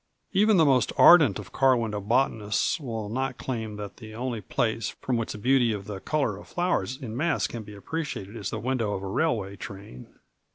Even 0.33 0.57
the 0.57 0.65
most 0.65 0.91
ardent 0.97 1.37
of 1.37 1.51
car 1.51 1.77
window 1.77 2.01
botanists 2.01 2.79
will 2.79 3.07
not 3.07 3.37
claim 3.37 3.75
that 3.75 3.97
the 3.97 4.15
only 4.15 4.41
place 4.41 4.95
from 4.99 5.15
which 5.15 5.33
the 5.33 5.37
beauty 5.37 5.71
of 5.73 5.85
the 5.85 5.99
color 5.99 6.37
of 6.37 6.47
flowers 6.47 6.97
in 6.99 7.15
mass 7.15 7.45
can 7.45 7.61
be 7.61 7.75
appreciated 7.75 8.35
is 8.35 8.49
the 8.49 8.57
window 8.57 8.93
of 8.95 9.03
a 9.03 9.07
railway 9.07 9.55
train. 9.55 10.07